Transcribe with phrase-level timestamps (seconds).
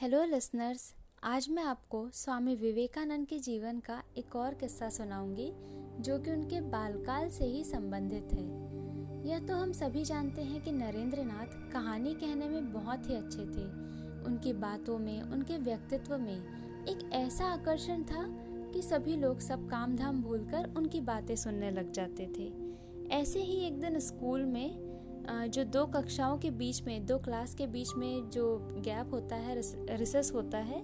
[0.00, 5.52] Hello listeners आज मैं आपको स्वामी विवेकानंद के जीवन का एक और किस्सा सुनाऊँगी,
[6.02, 8.44] जो कि उनके बालकाल से ही संबंधित है।
[9.28, 13.38] यह तो हम सभी जानते हैं कि नरेंद्र नाथ कहानी कहने में बहुत ही अच्छे
[13.38, 13.64] थे।
[14.24, 18.24] उनकी बातों में, उनके व्यक्तित्व में एक ऐसा आकर्षण था
[18.72, 22.52] कि सभी लोग सब काम धाम भूलकर उनकी बातें सुनने लग जाते थे।
[23.14, 24.87] ऐसे ही एक दिन स्कूल में
[25.28, 29.60] जो दो कक्षाओं के बीच में, दो क्लास के बीच में जो गैप होता है
[29.90, 30.82] रिसेस होता है,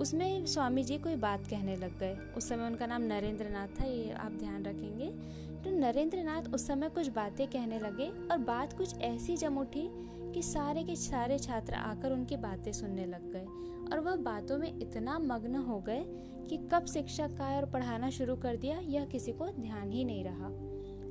[0.00, 3.84] उसमें स्वामी जी कोई बात कहने लग गए। उस समय उनका नाम नरेंद्र नाथ था,
[3.84, 5.10] ये आप ध्यान रखेंगे।
[5.64, 9.88] तो नरेंद्र नाथ उस समय कुछ बातें कहने लगे और बात कुछ ऐसी जम उठी
[10.34, 13.44] कि सारे के सारे छात्र आकर उनकी बातें सुनने लग गए
[13.92, 16.04] और वह बातों में इतना मग्न हो गए
[16.48, 20.24] कि कब शिक्षक का और पढ़ाना शुरू कर दिया, यह किसी को ध्यान ही नहीं
[20.24, 20.48] रहा।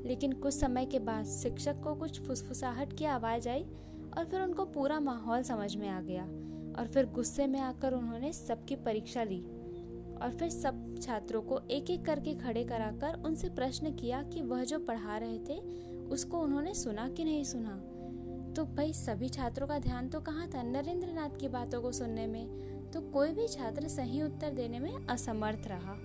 [0.06, 3.64] लेकिन कुछ समय के बाद शिक्षक को कुछ फुसफुसाहट की आवाज़ आई
[4.18, 6.24] और फिर उनको पूरा माहौल समझ में आ गया।
[6.80, 9.42] और फिर गुस्से में आकर उन्होंने सबकी परीक्षा ली
[10.22, 14.64] और फिर सब छात्रों को एक एक करके खड़े कराकर उनसे प्रश्न किया कि वह
[14.64, 15.60] जो पढ़ा रहे थे,
[16.06, 17.88] उसको उन्होंने सुना कि नहीं सुना?
[18.54, 22.28] तो भाई, सभी छात्रों का ध्यान तो कहाँ था नरेंद्र नाथ की बातों को सुनने
[22.28, 22.72] में?
[22.92, 25.96] तो कोई भी छात्र सही उत्तर देने में असमर्थ रहा।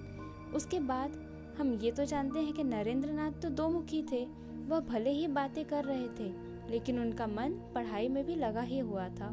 [0.54, 1.25] उसके बाद
[1.58, 4.24] हम ये तो जानते हैं कि नरेंद्र नाथ तो दो मुखी थे,
[4.68, 6.32] वह भले ही बातें कर रहे थे,
[6.70, 9.28] लेकिन उनका मन पढ़ाई में भी लगा ही हुआ था।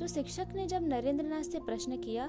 [0.00, 2.26] तो शिक्षक ने जब नरेंद्र नाथ से प्रश्न किया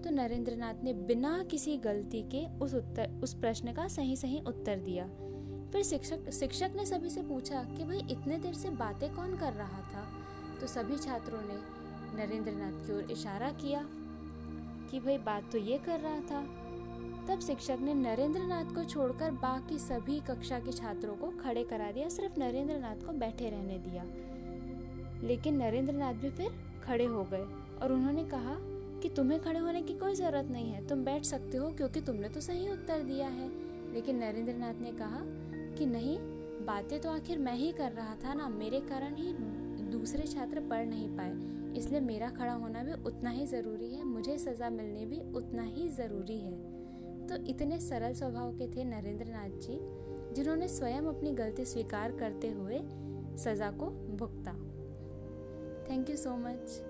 [0.00, 4.40] तो नरेंद्र नाथ ने बिना किसी गलती के उस उत्तर, उस प्रश्न का सही सही
[4.40, 5.04] उत्तर दिया।
[5.72, 9.52] फिर शिक्षक शिक्षक ने सभी से पूछा कि भाई, इतने देर से बातें कौन कर
[9.52, 10.06] रहा था?
[10.60, 11.58] तो सभी छात्रों ने
[12.16, 13.84] नरेंद्र नाथ की ओर इशारा किया
[14.90, 16.42] कि भाई, बात तो ये कर रहा था
[17.20, 21.90] तब शिक्षक ने नरेंद्र नाथ को छोड़कर बाकी सभी कक्षा के छात्रों को खड़े करा
[21.92, 24.04] दिया, सिर्फ़ नरेंद्र नाथ को बैठे रहने दिया।
[25.22, 26.50] लेकिन नरेंद्र नाथ भी फिर
[26.84, 27.44] खड़े हो गए
[27.82, 28.56] और उन्होंने कहा
[29.02, 32.28] कि तुम्हें खड़े होने की कोई ज़रूरत नहीं है, तुम बैठ सकते हो क्योंकि तुमने
[32.28, 33.48] तो सही उत्तर दिया है।
[33.92, 35.20] लेकिन नरेंद्र नाथ ने कहा
[35.78, 36.18] कि नहीं,
[36.66, 39.32] बातें तो आखिर मैं ही कर रहा था ना, मेरे कारण ही
[39.90, 41.32] दूसरे छात्र पढ़ नहीं पाए,
[41.78, 45.88] इसलिए मेरा खड़ा होना भी उतना ही ज़रूरी है, मुझे सज़ा मिलनी भी उतना ही
[45.90, 46.79] ज़रूरी है।
[47.30, 49.78] तो इतने सरल स्वभाव के थे नरेंद्र नाथ जी,
[50.34, 52.80] जिन्होंने स्वयं अपनी गलती स्वीकार करते हुए
[53.36, 53.86] सजा को
[54.16, 54.52] भुगता।
[55.90, 56.82] Thank you so much